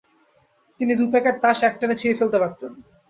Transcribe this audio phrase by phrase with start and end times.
[0.79, 2.71] তিনি দুপ্যাকেট তাস একটানে ছিঁড়ে ফেলতে পারতেন।